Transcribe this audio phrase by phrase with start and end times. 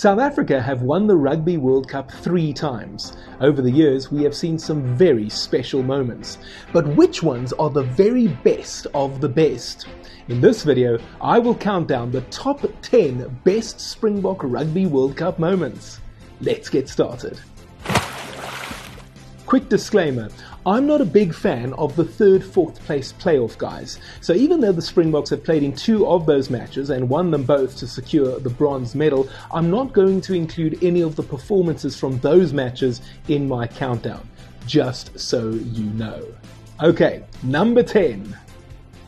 [0.00, 3.18] South Africa have won the Rugby World Cup three times.
[3.42, 6.38] Over the years, we have seen some very special moments.
[6.72, 9.88] But which ones are the very best of the best?
[10.28, 15.38] In this video, I will count down the top 10 best Springbok Rugby World Cup
[15.38, 16.00] moments.
[16.40, 17.38] Let's get started.
[19.44, 20.30] Quick disclaimer
[20.66, 23.98] I'm not a big fan of the third, fourth place playoff guys.
[24.20, 27.44] So even though the Springboks have played in two of those matches and won them
[27.44, 31.98] both to secure the bronze medal, I'm not going to include any of the performances
[31.98, 34.28] from those matches in my countdown.
[34.66, 36.26] Just so you know.
[36.82, 38.36] Okay, number 10.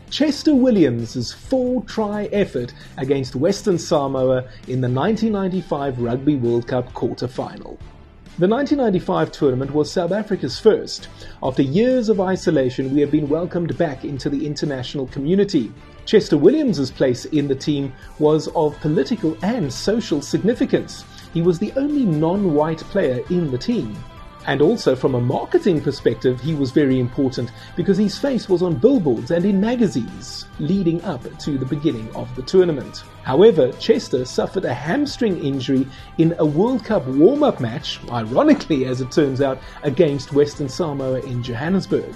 [0.09, 7.28] Chester Williams' four try effort against Western Samoa in the 1995 Rugby World Cup quarter
[7.28, 7.78] final.
[8.38, 11.09] The 1995 tournament was South Africa's first.
[11.42, 15.70] After years of isolation, we have been welcomed back into the international community.
[16.06, 21.05] Chester Williams' place in the team was of political and social significance.
[21.34, 23.95] He was the only non white player in the team.
[24.46, 28.75] And also, from a marketing perspective, he was very important because his face was on
[28.75, 33.05] billboards and in magazines leading up to the beginning of the tournament.
[33.22, 35.86] However, Chester suffered a hamstring injury
[36.19, 41.20] in a World Cup warm up match, ironically as it turns out, against Western Samoa
[41.20, 42.14] in Johannesburg.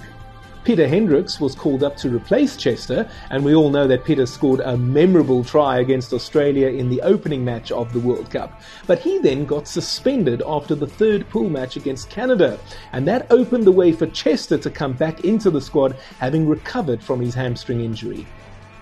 [0.67, 4.59] Pieter Hendriks was called up to replace Chester, and we all know that Peter scored
[4.59, 8.61] a memorable try against Australia in the opening match of the World Cup.
[8.85, 12.59] But he then got suspended after the third pool match against Canada,
[12.91, 17.01] and that opened the way for Chester to come back into the squad having recovered
[17.01, 18.27] from his hamstring injury.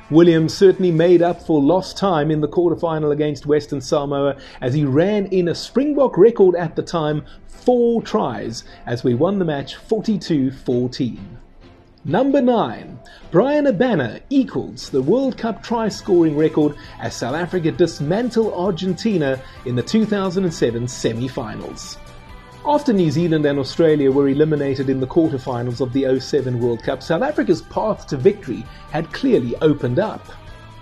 [0.10, 4.86] Williams certainly made up for lost time in the quarterfinal against Western Samoa as he
[4.86, 9.76] ran in a Springbok record at the time, four tries, as we won the match
[9.76, 11.35] 42 14.
[12.08, 13.00] Number 9.
[13.32, 19.76] Bryan Habana equals the World Cup try scoring record as South Africa dismantle Argentina in
[19.76, 21.98] the 2007 semi finals.
[22.64, 27.02] After New Zealand and Australia were eliminated in the quarterfinals of the 07 World Cup,
[27.02, 30.28] South Africa's path to victory had clearly opened up.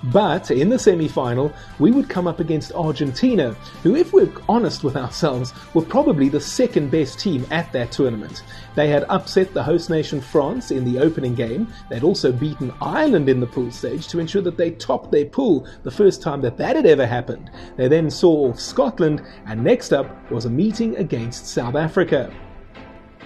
[0.05, 3.53] But in the semi final, we would come up against Argentina,
[3.83, 8.43] who, if we're honest with ourselves, were probably the second best team at that tournament.
[8.75, 11.71] They had upset the host nation France in the opening game.
[11.89, 15.67] They'd also beaten Ireland in the pool stage to ensure that they topped their pool
[15.83, 17.49] the first time that that had ever happened.
[17.77, 22.33] They then saw off Scotland, and next up was a meeting against South Africa.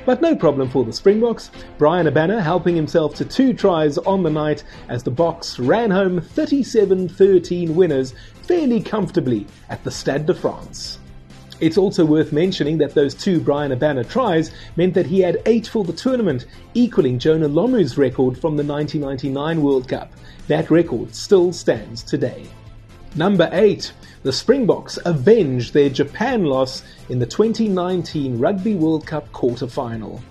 [0.08, 1.52] But no problem for the Springboks.
[1.78, 6.22] Bryan Habana helping himself to two tries on the night as the Boks ran home
[6.22, 8.14] 37 13 winners
[8.44, 11.00] fairly comfortably at the Stade de France.
[11.60, 15.68] It's also worth mentioning that those two Bryan Habana tries meant that he had eight
[15.68, 20.14] for the tournament, equaling Jonah Lomu's record from the 1999 World Cup.
[20.48, 22.48] That record still stands today.
[23.18, 23.92] Number 8.
[24.22, 30.22] The Springboks avenged their Japan loss in the 2019 Rugby World Cup quarter-final.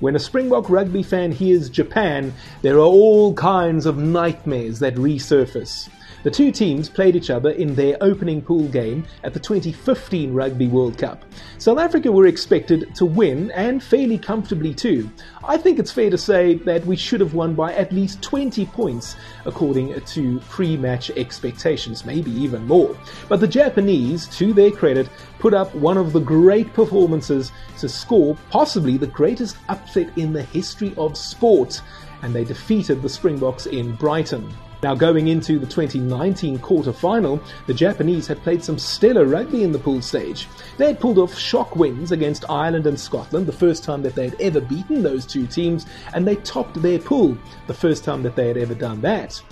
[0.00, 5.88] When a Springbok rugby fan hears Japan, there are all kinds of nightmares that resurface.
[6.28, 10.68] The two teams played each other in their opening pool game at the 2015 Rugby
[10.68, 11.24] World Cup.
[11.56, 15.10] South Africa were expected to win, and fairly comfortably too.
[15.42, 18.66] I think it's fair to say that we should have won by at least 20
[18.66, 19.16] points,
[19.46, 22.94] according to pre match expectations, maybe even more.
[23.30, 25.08] But the Japanese, to their credit,
[25.38, 30.42] put up one of the great performances to score possibly the greatest upset in the
[30.42, 31.80] history of sport,
[32.20, 34.52] and they defeated the Springboks in Brighton.
[34.80, 39.72] Now, going into the 2019 quarter final, the Japanese had played some stellar rugby in
[39.72, 40.46] the pool stage.
[40.76, 44.28] They had pulled off shock wins against Ireland and Scotland, the first time that they
[44.28, 48.36] had ever beaten those two teams, and they topped their pool, the first time that
[48.36, 49.42] they had ever done that.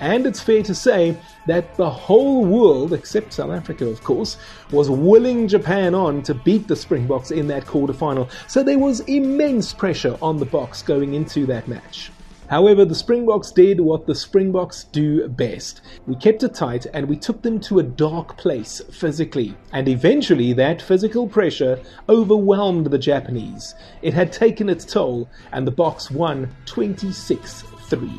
[0.00, 4.36] And it's fair to say that the whole world, except South Africa, of course,
[4.70, 8.28] was willing Japan on to beat the Springboks in that quarter final.
[8.48, 12.10] So there was immense pressure on the Boks going into that match.
[12.52, 15.80] However, the Springboks did what the Springboks do best.
[16.06, 19.56] We kept it tight and we took them to a dark place physically.
[19.72, 23.74] And eventually, that physical pressure overwhelmed the Japanese.
[24.02, 28.10] It had taken its toll, and the Boks won 26 3.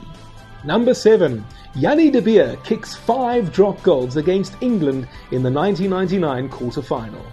[0.63, 1.45] Number 7.
[1.79, 7.23] Jannie de Beer kicks five drop goals against England in the 1999 quarter final.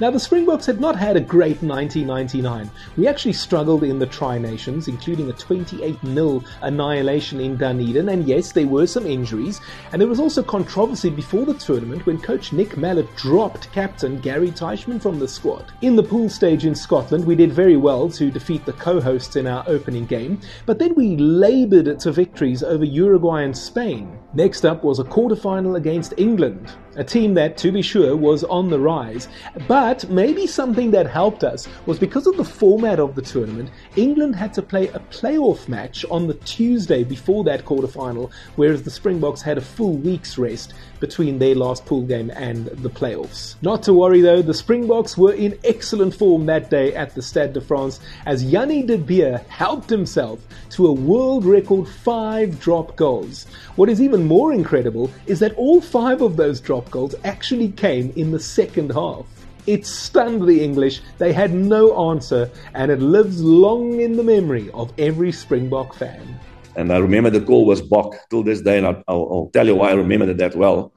[0.00, 2.70] Now, the Springboks had not had a great 1999.
[2.96, 8.26] We actually struggled in the Tri Nations, including a 28 0 annihilation in Dunedin, and
[8.26, 9.60] yes, there were some injuries.
[9.92, 14.50] And there was also controversy before the tournament when coach Nick Mallett dropped captain Gary
[14.50, 15.70] Teichmann from the squad.
[15.82, 19.36] In the pool stage in Scotland, we did very well to defeat the co hosts
[19.36, 24.18] in our opening game, but then we laboured to victories over Uruguay and Spain.
[24.32, 28.70] Next up was a quarter-final against England, a team that, to be sure, was on
[28.70, 29.26] the rise.
[29.66, 34.36] But maybe something that helped us was because of the format of the tournament, England
[34.36, 39.42] had to play a playoff match on the Tuesday before that quarter-final, whereas the Springboks
[39.42, 43.56] had a full week's rest between their last pool game and the playoffs.
[43.62, 47.54] Not to worry though, the Springboks were in excellent form that day at the Stade
[47.54, 50.40] de France as Jannie de Beer helped himself
[50.70, 53.46] to a world record five drop goals.
[53.76, 58.12] What is even more incredible is that all five of those drop goals actually came
[58.16, 59.26] in the second half.
[59.66, 64.70] It stunned the English, they had no answer, and it lives long in the memory
[64.72, 66.38] of every Springbok fan.
[66.76, 69.74] And I remember the call was Bok till this day, and I'll, I'll, tell you
[69.74, 70.92] why I remember that well.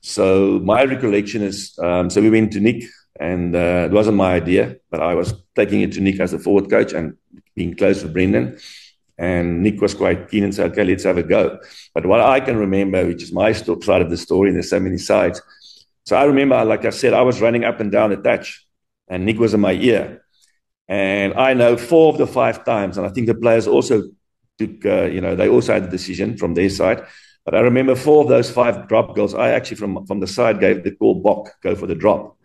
[0.00, 2.84] So my recollection is, um, so we went to Nick,
[3.18, 6.38] and uh, it wasn't my idea, but I was taking it to Nick as the
[6.38, 7.16] forward coach and
[7.54, 8.58] being close with Brendan.
[9.20, 11.58] And Nick was quite keen and said, okay, let's have a go.
[11.92, 14.80] But what I can remember, which is my side of the story, and there's so
[14.80, 15.42] many sides.
[16.06, 18.66] So I remember, like I said, I was running up and down the touch,
[19.08, 20.24] and Nick was in my ear.
[20.88, 24.04] And I know four of the five times, and I think the players also
[24.58, 27.04] took, uh, you know, they also had the decision from their side.
[27.44, 30.60] But I remember four of those five drop goals, I actually from, from the side
[30.60, 32.38] gave the call Bok, go for the drop.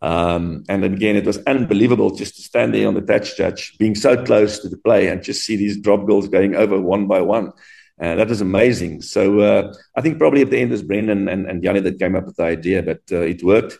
[0.00, 3.94] Um, and again, it was unbelievable just to stand there on the touch judge, being
[3.94, 7.20] so close to the play and just see these drop goals going over one by
[7.20, 7.52] one.
[8.00, 9.02] Uh, that was amazing.
[9.02, 11.98] So uh, I think probably at the end it was Brendan and, and Jannie that
[11.98, 13.78] came up with the idea, but uh, it worked.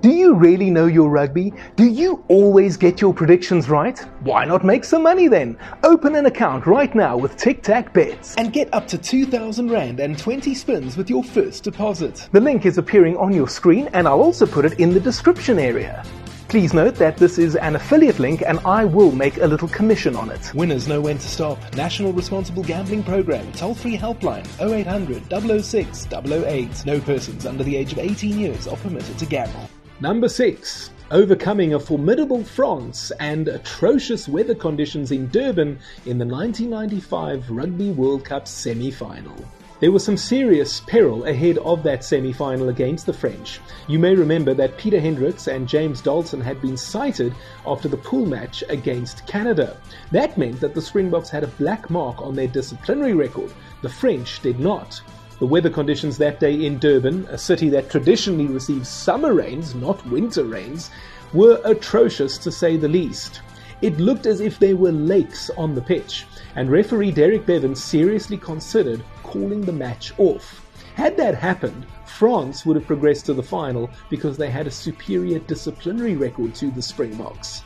[0.00, 1.52] Do you really know your rugby?
[1.76, 3.98] Do you always get your predictions right?
[4.20, 5.58] Why not make some money then?
[5.84, 10.00] Open an account right now with Tic Tac Bets and get up to 2,000 Rand
[10.00, 12.28] and 20 spins with your first deposit.
[12.32, 15.58] The link is appearing on your screen and I'll also put it in the description
[15.58, 16.02] area.
[16.48, 20.14] Please note that this is an affiliate link and I will make a little commission
[20.14, 20.52] on it.
[20.54, 21.58] Winners know when to stop.
[21.74, 23.50] National Responsible Gambling Program.
[23.52, 26.86] Toll free helpline 0800 006 008.
[26.86, 29.68] No persons under the age of 18 years are permitted to gamble.
[30.00, 30.90] Number 6.
[31.10, 38.24] Overcoming a formidable France and atrocious weather conditions in Durban in the 1995 Rugby World
[38.24, 39.36] Cup semi final.
[39.82, 43.58] There was some serious peril ahead of that semi final against the French.
[43.88, 47.34] You may remember that Peter Hendriks and James Dalton had been cited
[47.66, 49.76] after the pool match against Canada.
[50.12, 53.52] That meant that the Springboks had a black mark on their disciplinary record.
[53.80, 55.02] The French did not.
[55.40, 60.06] The weather conditions that day in Durban, a city that traditionally receives summer rains, not
[60.06, 60.90] winter rains,
[61.32, 63.40] were atrocious to say the least.
[63.80, 66.24] It looked as if there were lakes on the pitch,
[66.54, 69.02] and referee Derek Bevan seriously considered
[69.32, 70.68] calling the match off.
[70.94, 75.38] Had that happened, France would have progressed to the final because they had a superior
[75.38, 77.62] disciplinary record to the Springboks.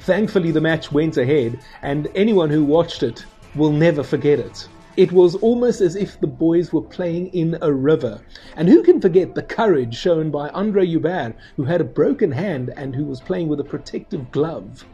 [0.00, 3.24] Thankfully, the match went ahead, and anyone who watched it
[3.54, 4.68] will never forget it.
[4.98, 8.20] It was almost as if the boys were playing in a river.
[8.56, 12.74] And who can forget the courage shown by Andre Joubert, who had a broken hand
[12.76, 14.84] and who was playing with a protective glove?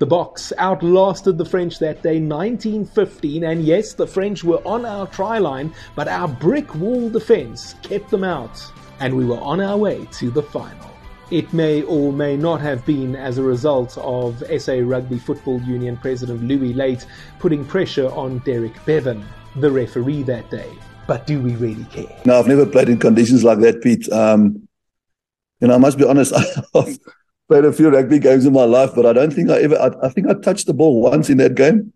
[0.00, 5.06] The Boks outlasted the French that day 1915, and yes, the French were on our
[5.06, 8.60] try line, but our brick wall defense kept them out,
[8.98, 10.90] and we were on our way to the final.
[11.30, 15.96] It may or may not have been as a result of SA Rugby Football Union
[15.96, 17.06] President Louis Luyt
[17.38, 19.24] putting pressure on Derek Bevan
[19.54, 20.72] the referee that day.
[21.06, 22.20] But do we really care?
[22.24, 24.10] No, I've never played in conditions like that, Pete.
[24.10, 24.68] Um,
[25.60, 26.34] you know, I must be honest.
[27.48, 29.76] Played a few rugby games in my life, but I don't think I ever.
[29.76, 31.92] I, I think I touched the ball once in that game,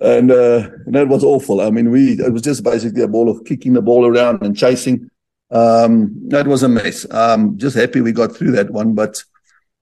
[0.00, 1.60] and uh, and that was awful.
[1.60, 4.56] I mean, we it was just basically a ball of kicking the ball around and
[4.56, 5.10] chasing.
[5.50, 7.04] Um, that was a mess.
[7.10, 9.22] Um, just happy we got through that one, but.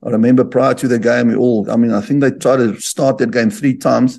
[0.03, 2.81] I remember prior to the game, we all, I mean, I think they tried to
[2.81, 4.19] start that game three times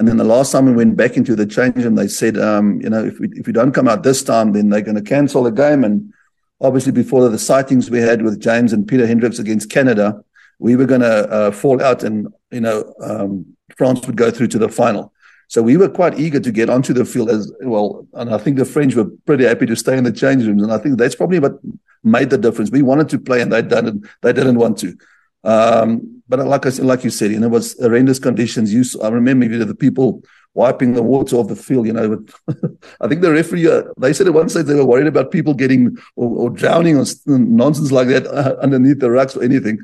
[0.00, 2.80] and then the last time we went back into the change room, they said, um,
[2.80, 5.02] you know, if we if we don't come out this time, then they're going to
[5.02, 5.84] cancel the game.
[5.84, 6.14] And
[6.60, 10.22] obviously, before the citings we had with James and Peter Hendriks against Canada,
[10.58, 14.48] we were going to uh, fall out, and you know, um, France would go through
[14.48, 15.12] to the final.
[15.48, 18.06] So we were quite eager to get onto the field as well.
[18.12, 20.62] And I think the French were pretty happy to stay in the change rooms.
[20.62, 21.58] And I think that's probably what
[22.04, 22.70] made the difference.
[22.70, 24.06] We wanted to play, and they didn't.
[24.22, 24.96] They didn't want to.
[25.42, 28.72] Um, but like I said, like you said, you know, it was horrendous conditions.
[28.72, 30.22] You, I remember you know, the people
[30.54, 31.86] wiping the water off the field.
[31.86, 32.24] You know,
[33.00, 35.54] I think the referee uh, they said at one stage they were worried about people
[35.54, 39.78] getting or, or drowning or nonsense like that uh, underneath the rucks or anything.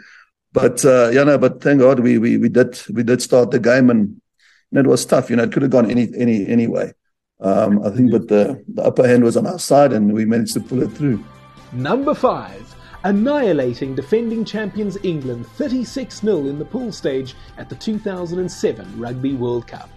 [0.52, 3.58] But uh, yeah, no, but thank God we we we did we did start the
[3.58, 4.20] game and
[4.76, 5.30] know, it was tough.
[5.30, 6.92] You know, it could have gone any any anyway.
[7.40, 10.54] Um, I think, but the, the upper hand was on our side and we managed
[10.54, 11.22] to pull it through.
[11.72, 12.62] Number five
[13.04, 19.66] annihilating defending champions England 36 0 in the pool stage at the 2007 Rugby World
[19.66, 19.90] Cup.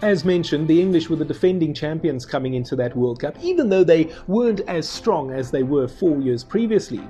[0.00, 3.82] As mentioned, the English were the defending champions coming into that World Cup, even though
[3.82, 7.02] they weren't as strong as they were four years previously.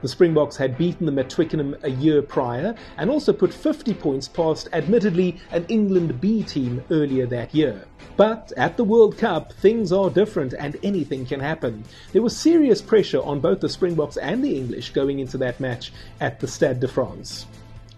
[0.00, 4.28] The Springboks had beaten them at Twickenham a year prior and also put 50 points
[4.28, 7.84] past, admittedly, an England B team earlier that year.
[8.16, 11.82] But at the World Cup, things are different and anything can happen.
[12.12, 15.92] There was serious pressure on both the Springboks and the English going into that match
[16.20, 17.46] at the Stade de France.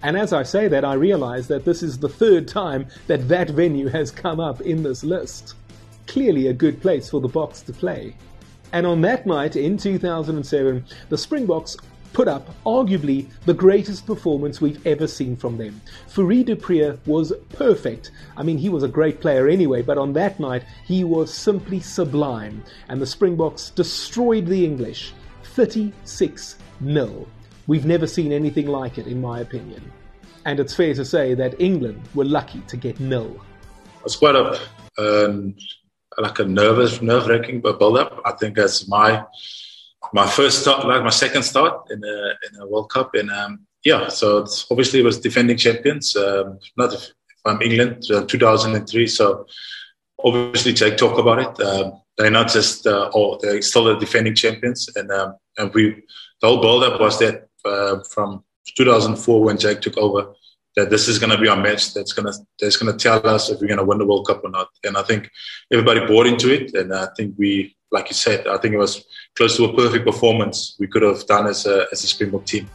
[0.07, 3.51] And as I say that, I realize that this is the third time that that
[3.51, 5.57] venue has come up in this list.
[6.07, 8.15] Clearly a good place for the Boks to play.
[8.73, 11.77] And on that night in 2007, the Springboks
[12.13, 15.81] put up arguably the greatest performance we've ever seen from them.
[16.07, 18.13] Fourie du Preez was perfect.
[18.37, 21.81] I mean, he was a great player anyway, but on that night, he was simply
[21.81, 22.63] sublime.
[22.89, 27.27] And the Springboks destroyed the English 36 0.
[27.67, 29.83] We've never seen anything like it, in my opinion.
[30.47, 33.37] And it's fair to say that England were lucky to get nil.
[34.05, 34.57] It's quite a
[34.97, 35.57] um,
[36.17, 38.23] like a nervous, nerve-wracking build-up.
[38.25, 39.25] I think as my
[40.13, 43.67] my first start, like my second start in a in a World Cup, and um,
[43.85, 46.15] yeah, so it's obviously it was defending champions.
[46.15, 47.11] Um, not if,
[47.45, 49.09] I'm England, uh, 2003.
[49.09, 49.47] So
[50.25, 51.61] obviously, Jake talk about it.
[51.61, 56.05] Um, they're not just uh, oh, they're still the defending champions, and um, and we
[56.41, 58.45] the whole build-up was that uh, from
[58.75, 60.33] 2004 when Jake took over
[60.77, 63.27] that this is going to be our match that's going to that's going to tell
[63.27, 64.69] us if we're going to win the World Cup or not.
[64.85, 65.31] And I think
[65.73, 69.05] everybody bought into it, and I think we, like you said, I think it was
[69.37, 72.69] close to a perfect performance we could have done as a as a Springbok team.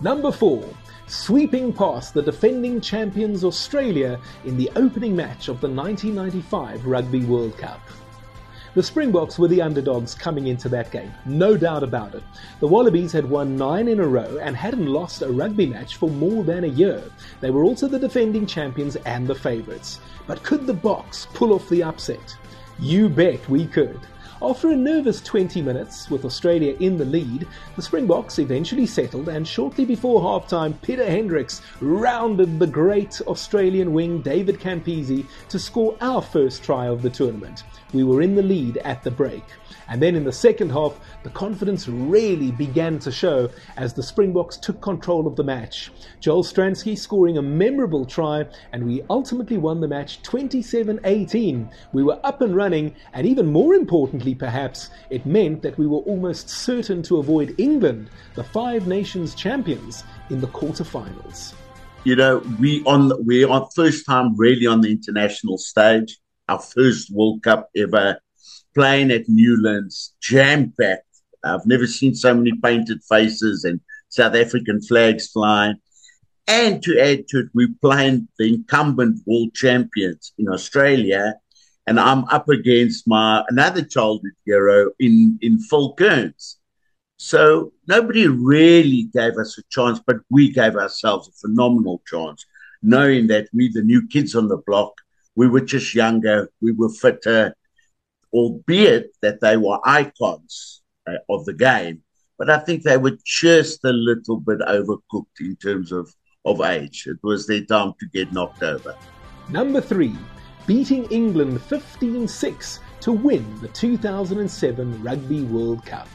[0.00, 0.64] Number four.
[1.08, 7.56] Sweeping past the defending champions Australia in the opening match of the 1995 Rugby World
[7.56, 7.80] Cup.
[8.76, 12.22] The Springboks were the underdogs coming into that game, no doubt about it.
[12.60, 16.10] The Wallabies had won nine in a row and hadn't lost a rugby match for
[16.10, 17.02] more than a year.
[17.40, 20.00] They were also the defending champions and the favourites.
[20.26, 22.36] But could the Boks pull off the upset?
[22.78, 23.98] You bet we could.
[24.42, 29.48] After a nervous 20 minutes, with Australia in the lead, the Springboks eventually settled, and
[29.48, 36.20] shortly before halftime, Peter Hendriks rounded the great Australian wing David Campese to score our
[36.20, 37.64] first try of the tournament.
[37.94, 39.44] We were in the lead at the break.
[39.88, 44.56] And then in the second half, the confidence really began to show as the Springboks
[44.56, 45.92] took control of the match.
[46.18, 51.70] Joel Stransky scoring a memorable try, and we ultimately won the match 27 18.
[51.92, 55.98] We were up and running, and even more importantly, perhaps, it meant that we were
[55.98, 61.54] almost certain to avoid England, the Five Nations champions, in the quarterfinals.
[62.04, 66.18] You know, we on we are first time really on the international stage.
[66.48, 68.20] Our first World Cup ever
[68.74, 71.02] playing at Newlands, jam packed.
[71.42, 75.76] I've never seen so many painted faces and South African flags flying.
[76.46, 81.34] And to add to it, we're playing the incumbent world champions in Australia.
[81.86, 86.58] And I'm up against my another childhood hero in, in Phil Kearns.
[87.18, 92.44] So nobody really gave us a chance, but we gave ourselves a phenomenal chance,
[92.82, 94.92] knowing that we, the new kids on the block,
[95.34, 97.54] we were just younger, we were fitter,
[98.32, 102.02] albeit that they were icons uh, of the game.
[102.38, 106.12] But I think they were just a little bit overcooked in terms of,
[106.44, 107.06] of age.
[107.06, 108.94] It was their time to get knocked over.
[109.48, 110.14] Number three,
[110.66, 116.08] beating England 15 6 to win the 2007 Rugby World Cup.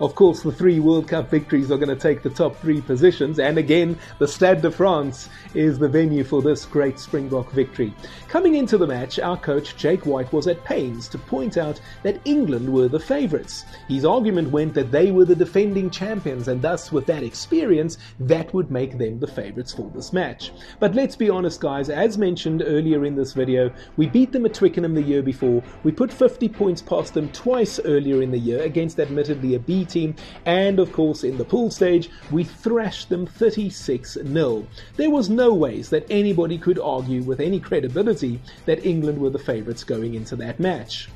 [0.00, 3.38] Of course, the three World Cup victories are going to take the top three positions,
[3.38, 7.92] and again, the Stade de France is the venue for this great Springbok victory.
[8.26, 12.18] Coming into the match, our coach Jake White was at pains to point out that
[12.24, 13.66] England were the favourites.
[13.88, 18.54] His argument went that they were the defending champions, and thus, with that experience, that
[18.54, 20.50] would make them the favourites for this match.
[20.78, 24.54] But let's be honest, guys, as mentioned earlier in this video, we beat them at
[24.54, 28.62] Twickenham the year before, we put 50 points past them twice earlier in the year
[28.62, 30.14] against admittedly a B team,
[30.46, 34.66] and of course in the pool stage we thrashed them 36 0.
[34.96, 39.38] There was no ways that anybody could argue with any credibility that England were the
[39.38, 41.08] favourites going into that match.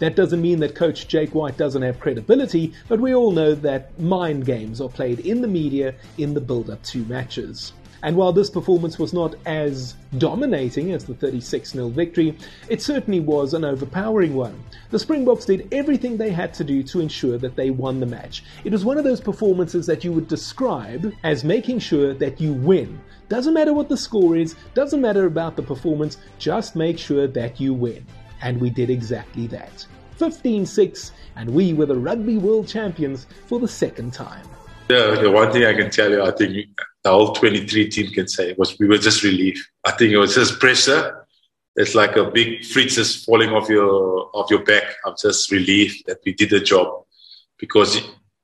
[0.00, 3.98] That doesn't mean that coach Jake White doesn't have credibility, but we all know that
[3.98, 7.72] mind games are played in the media in the build up to matches.
[8.04, 12.36] And while this performance was not as dominating as the 36 0 victory,
[12.68, 14.62] it certainly was an overpowering one.
[14.90, 18.44] The Springboks did everything they had to do to ensure that they won the match.
[18.62, 22.52] It was one of those performances that you would describe as making sure that you
[22.52, 23.00] win.
[23.30, 27.58] Doesn't matter what the score is, doesn't matter about the performance, just make sure that
[27.58, 28.04] you win.
[28.42, 29.86] And we did exactly that.
[30.18, 34.46] 15 6, and we were the Rugby World Champions for the second time.
[34.90, 36.68] Yeah, the one thing I can tell you, I think
[37.02, 39.66] the whole 23 team can say was we were just relieved.
[39.86, 41.26] I think it was just pressure.
[41.76, 44.84] it's like a big fridge is falling off your off your back.
[45.06, 47.04] I'm just relieved that we did the job
[47.58, 47.94] because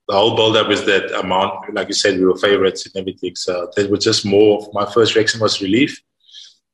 [0.09, 1.75] the whole build up is that amount.
[1.75, 3.37] Like you said, we were favorites and everything.
[3.37, 4.67] So that was just more.
[4.73, 6.01] My first reaction was relief,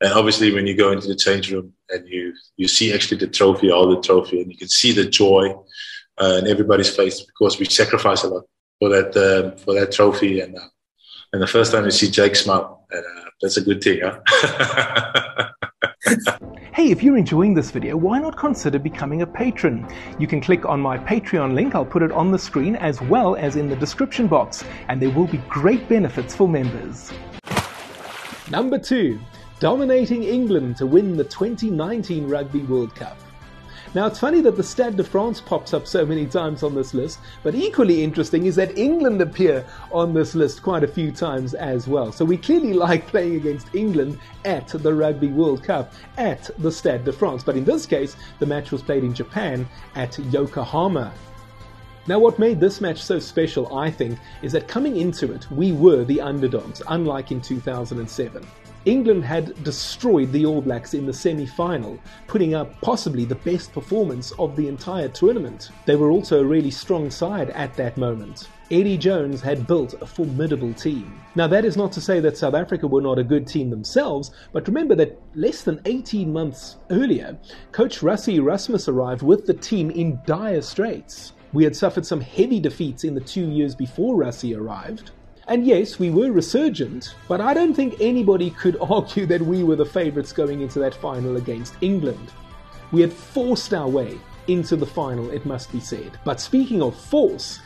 [0.01, 3.33] and obviously when you go into the change room and you you see actually the
[3.39, 5.53] trophy, all the trophy, and you can see the joy
[6.19, 8.45] uh, in everybody's face because we sacrificed a lot
[8.79, 10.57] for that uh, for that trophy and.
[10.57, 10.69] Uh,
[11.33, 15.51] and the first time you see Jake smile, and, uh, that's a good thing, huh?
[16.73, 19.87] hey, if you're enjoying this video, why not consider becoming a patron?
[20.19, 23.37] You can click on my Patreon link, I'll put it on the screen as well
[23.37, 27.13] as in the description box, and there will be great benefits for members.
[28.51, 29.21] Number 2.
[29.59, 33.19] Dominating England to win the 2019 Rugby World Cup.
[33.97, 36.93] Now, it's funny that the Stade de France pops up so many times on this
[36.93, 41.55] list, but equally interesting is that England appear on this list quite a few times
[41.55, 42.13] as well.
[42.13, 47.07] So we clearly like playing against England at the Rugby World Cup at the Stade
[47.07, 47.43] de France.
[47.43, 51.11] But in this case, the match was played in Japan at Yokohama.
[52.07, 55.73] Now, what made this match so special, I think, is that coming into it, we
[55.73, 58.47] were the underdogs, unlike in 2007.
[58.87, 63.73] England had destroyed the All Blacks in the semi final, putting up possibly the best
[63.73, 65.71] performance of the entire tournament.
[65.87, 68.49] They were also a really strong side at that moment.
[68.71, 71.21] Eddie Jones had built a formidable team.
[71.35, 74.31] Now, that is not to say that South Africa were not a good team themselves,
[74.53, 77.37] but remember that less than 18 months earlier,
[77.73, 81.33] coach Rassie Erasmus arrived with the team in dire straits.
[81.53, 85.11] We had suffered some heavy defeats in the two years before Rassie arrived.
[85.49, 89.77] And yes, we were resurgent, but I don't think anybody could argue that we were
[89.77, 92.33] the favourites going into that final against England.
[92.91, 96.19] We had forced our way into the final, it must be said.
[96.25, 97.61] But speaking of force,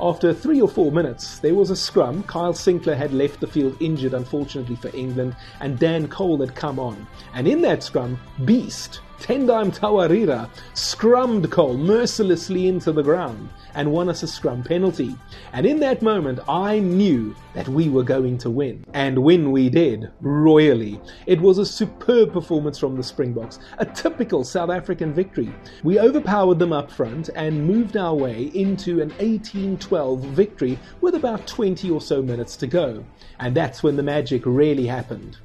[0.00, 2.22] after three or four minutes, there was a scrum.
[2.22, 6.78] Kyle Sinckler had left the field injured, unfortunately for England, and Dan Cole had come
[6.78, 7.06] on.
[7.34, 14.08] And in that scrum, Beast, Tendai Mtawarira, scrummed Cole mercilessly into the ground and won
[14.08, 15.16] us a scrum penalty.
[15.52, 18.84] And in that moment, I knew that we were going to win.
[18.92, 21.00] And win we did, royally.
[21.26, 25.52] It was a superb performance from the Springboks, a typical South African victory.
[25.82, 31.14] We overpowered them up front and moved our way into an 18 12 victory with
[31.14, 33.04] about 20 or so minutes to go.
[33.40, 35.38] And that's when the magic really happened.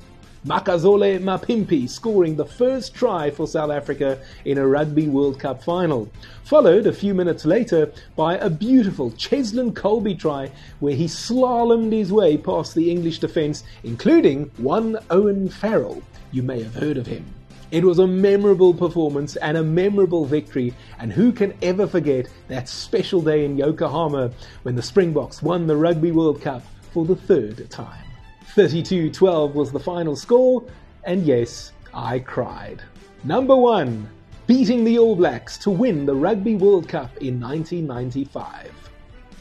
[0.44, 6.12] Makazole Mapimpi scoring the first try for South Africa in a Rugby World Cup final,
[6.44, 12.12] followed a few minutes later by a beautiful Cheslin Kolbe try where he slalomed his
[12.12, 16.02] way past the English defence, including one Owen Farrell.
[16.32, 17.24] You may have heard of him.
[17.70, 22.68] It was a memorable performance and a memorable victory, and who can ever forget that
[22.68, 24.32] special day in Yokohama
[24.64, 28.11] when the Springboks won the Rugby World Cup for the third time?
[28.56, 30.64] 32 12 was the final score,
[31.04, 32.82] and yes, I cried.
[33.24, 34.10] Number 1
[34.48, 38.72] Beating the All Blacks to win the Rugby World Cup in 1995.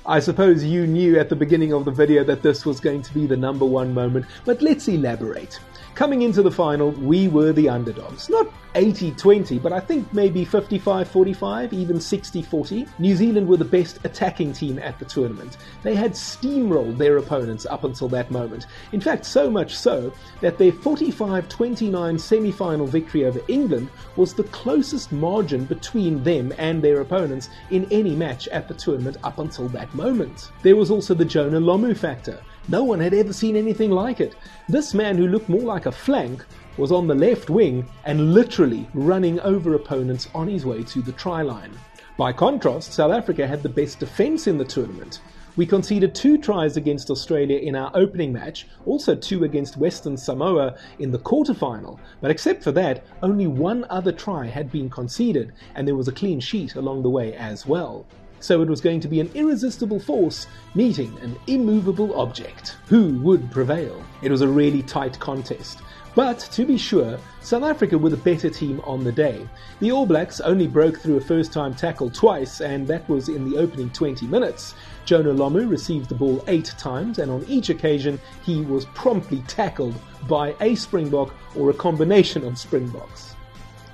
[0.06, 3.14] I suppose you knew at the beginning of the video that this was going to
[3.14, 5.58] be the number one moment, but let's elaborate.
[5.94, 8.30] Coming into the final, we were the underdogs.
[8.30, 12.86] Not 80 20, but I think maybe 55 45, even 60 40.
[12.98, 15.56] New Zealand were the best attacking team at the tournament.
[15.82, 18.66] They had steamrolled their opponents up until that moment.
[18.92, 24.32] In fact, so much so that their 45 29 semi final victory over England was
[24.32, 29.38] the closest margin between them and their opponents in any match at the tournament up
[29.38, 30.50] until that moment.
[30.62, 32.40] There was also the Jonah Lomu factor.
[32.68, 34.34] No one had ever seen anything like it.
[34.68, 36.44] This man, who looked more like a flank,
[36.76, 41.12] was on the left wing and literally running over opponents on his way to the
[41.12, 41.72] try line.
[42.16, 45.20] By contrast, South Africa had the best defence in the tournament.
[45.56, 50.78] We conceded two tries against Australia in our opening match, also two against Western Samoa
[51.00, 55.88] in the quarterfinal, but except for that, only one other try had been conceded, and
[55.88, 58.06] there was a clean sheet along the way as well.
[58.40, 62.76] So it was going to be an irresistible force meeting an immovable object.
[62.86, 64.02] Who would prevail?
[64.22, 65.80] It was a really tight contest.
[66.14, 69.46] But to be sure, South Africa were the better team on the day.
[69.78, 73.48] The All Blacks only broke through a first time tackle twice, and that was in
[73.48, 74.74] the opening 20 minutes.
[75.04, 79.94] Jonah Lomu received the ball eight times, and on each occasion he was promptly tackled
[80.26, 83.36] by a Springbok or a combination of Springboks.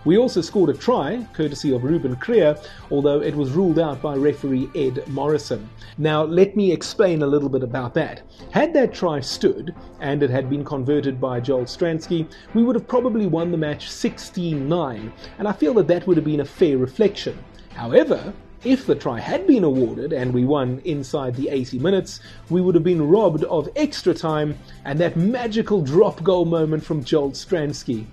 [0.06, 4.14] We also scored a try, courtesy of Ruben Kriel, although it was ruled out by
[4.14, 5.68] referee Ed Morrison.
[5.98, 8.22] Now, let me explain a little bit about that.
[8.52, 12.86] Had that try stood, and it had been converted by Joel Stransky, we would have
[12.86, 16.44] probably won the match 16 9, and I feel that that would have been a
[16.44, 17.36] fair reflection.
[17.74, 22.60] However, if the try had been awarded and we won inside the 80 minutes, we
[22.60, 27.32] would have been robbed of extra time and that magical drop goal moment from Joel
[27.32, 28.06] Stransky.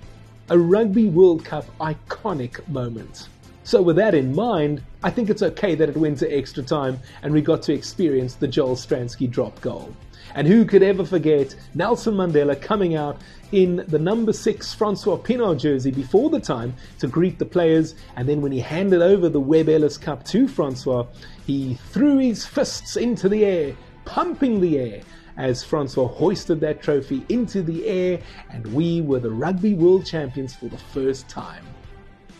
[0.54, 3.28] A Rugby World Cup iconic moment.
[3.64, 7.00] So, with that in mind, I think it's okay that it went to extra time
[7.24, 9.92] and we got to experience the Joel Stransky drop goal.
[10.36, 13.20] And who could ever forget Nelson Mandela coming out
[13.52, 17.96] in the number six Francois Pienaar jersey before the time to greet the players.
[18.16, 21.08] And then when he handed over the Webb Ellis Cup to Francois,
[21.48, 25.02] he threw his fists into the air, pumping the air
[25.38, 28.20] as Francois hoisted that trophy into the air,
[28.50, 31.64] and we were the Rugby World Champions for the first time.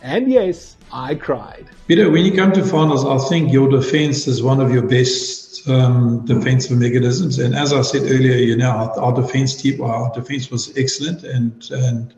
[0.02, 1.66] And yes, I cried.
[1.88, 5.66] Peter, when you come to finals, I think your defense is one of your best
[5.66, 7.38] um, defensive mechanisms.
[7.38, 11.24] And as I said earlier, you know, our, our defense team, our defense was excellent,
[11.24, 12.14] and and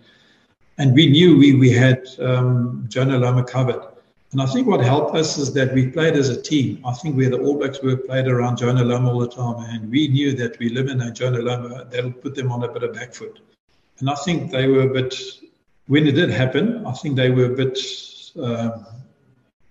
[0.78, 3.82] and we knew we we had um, Jonah Lomu covered.
[4.32, 6.82] And I think what helped us is that we played as a team.
[6.84, 9.90] I think where the All Blacks were played around Jonah Lomu all the time, and
[9.90, 13.14] we knew that we eliminate Jonah Lomu, that'll put them on a bit of back
[13.14, 13.40] foot.
[13.98, 15.14] And I think they were a bit
[15.86, 17.78] when it did happen, I think they were a bit
[18.40, 18.78] uh,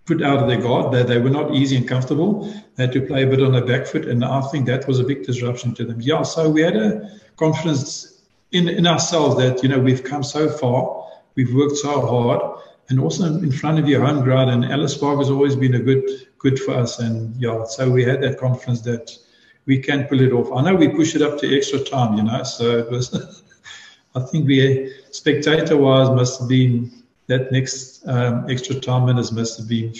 [0.05, 0.93] put out of their guard.
[0.93, 2.45] They, they were not easy and comfortable.
[2.75, 4.99] They had to play a bit on their back foot, and I think that was
[4.99, 5.99] a big disruption to them.
[5.99, 10.49] Yeah, so we had a confidence in, in ourselves that, you know, we've come so
[10.49, 14.51] far, we've worked so hard, and also in front of your home ground.
[14.51, 16.05] And Ellis Park has always been a good
[16.37, 16.99] good for us.
[16.99, 19.17] And yeah, so we had that confidence that
[19.65, 20.51] we can pull it off.
[20.55, 23.43] I know we pushed it up to extra time, you know, so it was,
[24.15, 26.91] I think we spectator wise must have been
[27.27, 29.93] that next um, extra time minutes must have been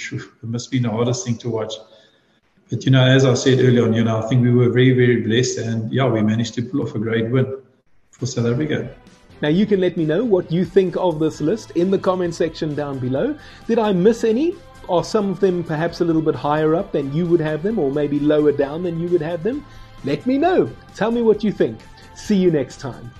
[0.44, 1.74] must have been the hardest thing to watch.
[2.70, 4.92] But you know, as I said earlier on, you know, I think we were very
[4.92, 7.62] very blessed, and yeah, we managed to pull off a great win
[8.12, 8.96] for South Africa.
[9.46, 12.34] Now you can let me know what you think of this list in the comment
[12.34, 13.38] section down below.
[13.68, 14.56] Did I miss any?
[14.90, 17.78] Are some of them perhaps a little bit higher up than you would have them,
[17.78, 19.64] or maybe lower down than you would have them?
[20.04, 20.72] Let me know.
[20.96, 21.78] Tell me what you think.
[22.16, 23.12] See you next time.